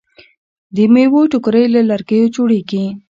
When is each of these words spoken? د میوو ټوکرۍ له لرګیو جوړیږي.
د 0.75 0.77
میوو 0.93 1.29
ټوکرۍ 1.31 1.65
له 1.75 1.81
لرګیو 1.89 2.33
جوړیږي. 2.35 2.83